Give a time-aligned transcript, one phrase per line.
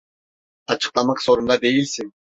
[0.67, 2.13] Açıklamak zorunda değilsin.